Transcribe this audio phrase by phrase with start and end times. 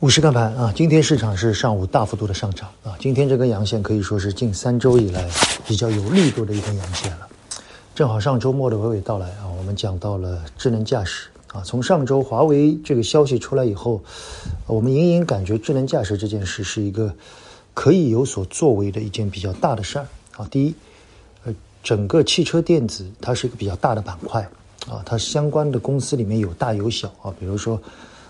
[0.00, 5.28] 五十看盘啊，今天市场是上午大幅度的上涨啊，今天这根阳线可以说是近三周以来
[5.66, 7.26] 比较有力度的一根阳线了。
[7.96, 14.00] 正好上周末的娓娓道来啊，我们讲到了智能驾驶啊，从上周华为这个消息出来以后，
[14.68, 17.12] 我们隐隐感觉智能驾驶这件事是一个
[17.74, 20.06] 可以有所作为的一件比较大的事儿
[20.36, 20.46] 啊。
[20.48, 20.74] 第一，
[21.42, 21.52] 呃，
[21.82, 24.48] 整个汽车电子它是一个比较大的板块
[24.88, 27.82] 啊，它相关的公司里面有大有小啊，比如说。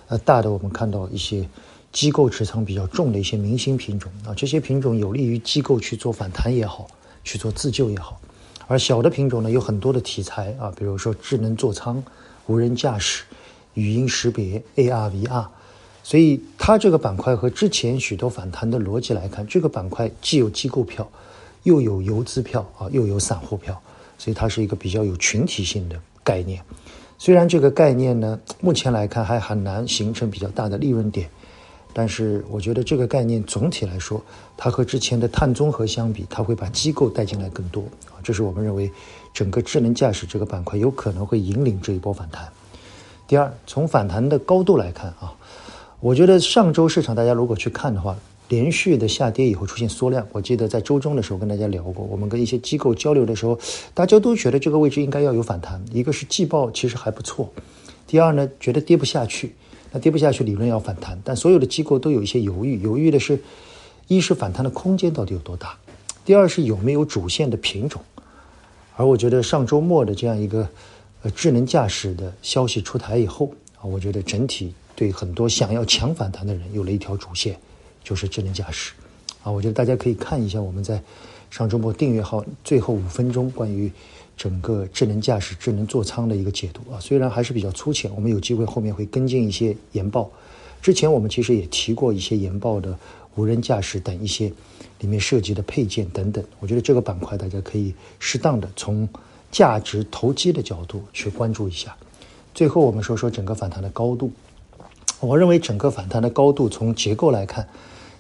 [0.09, 1.49] 呃，大的我们看到一些
[1.93, 6.89] 机构持仓比较重的一些明星品种啊，这些品种有利于机构去做反弹也好，
[7.25, 8.21] 去做自救也好。
[8.67, 12.03] 而小的品种呢，有很多的题材啊，比如说智能座舱、
[12.47, 13.25] 无人驾驶、
[13.75, 15.47] 语音识别、AR、VR。
[16.03, 21.11] 所以它这个板块和之前许多反弹的逻辑来看，这个板块既有机构票，
[21.65, 23.79] 又有游资票啊，又有散户票，
[24.17, 26.63] 所以它是一个比较有群体性的概念。
[27.21, 31.29] 虽然这个概念呢，目前来看还很难形成比较大的利润点，
[31.93, 34.23] 但是我觉得这个概念总体来说，
[34.57, 38.23] 它和之前的碳综合相比，它会把机构带进来更多啊。
[38.23, 38.89] 这是我们认为
[39.35, 42.49] 整个智能驾驶这个板块有可能会引领这一波反弹。
[43.27, 45.35] 第二，从反弹的高度来看啊，
[46.01, 48.17] 我觉得上周市场大家如果去看的话。
[48.51, 53.59] 连续的下跌以后出现缩量，我记得在周中的时候跟大家聊过，我们跟一些机构交流的时候，
[53.93, 55.85] 大家都觉得这个位置应该要有反弹。
[55.93, 57.53] 一个是季报其实还不错，
[58.07, 59.55] 第二呢觉得跌不下去，
[59.93, 63.39] 那跌不下去理论要反弹，但所有的机构都有一些犹豫，犹豫的是，
[64.07, 65.77] 一是反弹的空间到底有多大，
[66.25, 68.01] 第二是有没有主线的品种。
[68.97, 70.67] 而我觉得上周末的这样一个
[71.21, 77.57] 呃智能驾驶的消息出台以后啊，我觉得整体对很多想要强反弹的人有了一条主线。
[78.05, 78.95] 就是智能驾驶，
[79.43, 81.03] 啊，我觉得大家可以看一下我们在
[81.51, 83.93] 上周末订阅号最后五分钟关于
[84.35, 90.31] 整个智能驾驶、智能座舱的一个解读啊，虽然还是比较粗浅，我们有机会后面会跟进一些研报。
[90.81, 92.99] 之前我们其实也提过一些研报的
[93.35, 94.51] 无人驾驶等一些
[95.01, 99.07] 里面涉及的配件等等，我觉得这个板块大家可以适当的从
[99.51, 101.95] 价值投机的角度去关注一下。
[102.55, 104.33] 最后我们说说整个反弹的高度，
[105.21, 107.67] 我认为整个反弹的高度从结构来看。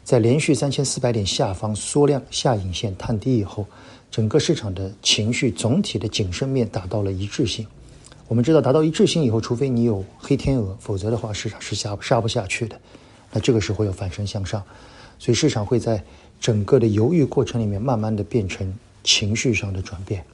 [0.04, 3.66] 在连续三千四百点下方缩量下影线探底以后，
[4.10, 7.66] 整个市场的情绪总体的谨慎面达到了一致性。
[8.26, 12.80] 我们知道，达到一致性以后，除非你有黑天鹅，否则的话市场是下杀不下去的。
[13.30, 14.62] 那这个时候要反身向上，
[15.18, 16.02] 所以市场会在
[16.40, 20.24] 整个的犹豫过程里面，慢慢的变成情绪上的转变。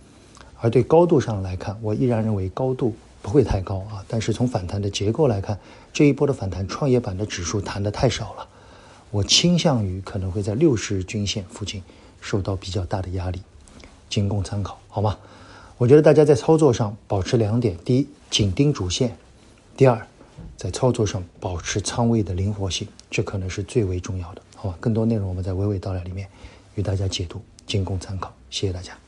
[0.61, 4.05] 而对高度上来看，我依然认为高度不会太高啊。
[4.07, 5.59] 但是从反弹的结构来看，
[5.95, 8.47] 这一波的反弹，创业板的指数弹的太少了。
[9.11, 11.83] 我倾向于可能会在六十日均线附近
[12.21, 13.41] 受到比较大的压力，
[14.11, 15.19] 仅供参考，好吗？
[15.79, 19.09] 我觉得大家在操作上保持两点：第一，紧盯主线；
[19.77, 20.07] 第二，
[20.57, 24.77] 在操作上保持仓位的灵活性，这可能是最为重要的，好吧？
[24.81, 26.29] 更多内容我们在娓娓道来里面
[26.75, 28.33] 与大家解读，仅供参考。
[28.51, 29.04] 谢谢大家。